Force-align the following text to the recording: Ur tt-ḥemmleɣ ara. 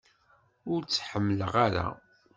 Ur 0.71 0.81
tt-ḥemmleɣ 0.83 1.53
ara. 1.65 1.87